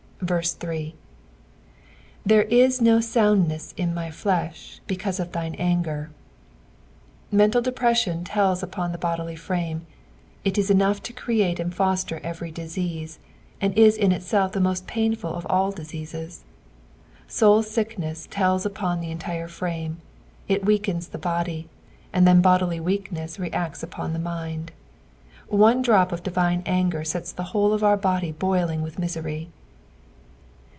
3." 0.23 0.93
There 2.27 2.43
i* 2.45 2.69
no 2.79 2.99
wmndn'jJi 2.99 3.73
in 3.75 3.91
my 3.91 4.11
JU>h 4.11 4.79
iecavae 4.87 5.19
of 5.19 5.31
thine 5.31 5.55
anger." 5.55 6.11
Mental 7.31 7.59
de 7.59 7.71
pression 7.71 8.23
tells 8.23 8.61
upon 8.61 8.91
the 8.91 8.99
bodily 8.99 9.35
frame; 9.35 9.87
it 10.43 10.59
is 10.59 10.69
enough 10.69 11.01
to 11.03 11.11
create 11.11 11.59
and 11.59 11.73
foster 11.73 12.19
every 12.23 12.51
disease, 12.51 13.17
and 13.59 13.75
is 13.75 13.97
in 13.97 14.11
itself 14.11 14.51
the 14.51 14.59
mo^t 14.59 14.85
painful 14.85 15.33
of 15.33 15.47
all 15.49 15.71
diaeasea. 15.73 16.39
Boul 17.27 17.63
aickneea 17.63 18.29
teila 18.29 18.63
upon 18.63 18.99
the 19.01 19.09
entire 19.09 19.47
frame; 19.47 20.01
it 20.47 20.63
weakens 20.63 21.07
the 21.07 21.17
body, 21.17 21.67
and 22.13 22.27
then 22.27 22.43
Iwdily 22.43 22.79
weakness 22.79 23.39
reacts 23.39 23.81
upon 23.81 24.13
the 24.13 24.19
mind. 24.19 24.71
One 25.47 25.81
drop 25.81 26.11
of 26.11 26.21
divine 26.21 26.61
anger 26.67 27.01
acts 27.01 27.31
the 27.31 27.41
whole 27.57 27.73
of 27.73 27.83
our 27.83 27.97
blood 27.97 28.37
boiling 28.37 28.83
with 28.83 28.99
misery. 28.99 29.49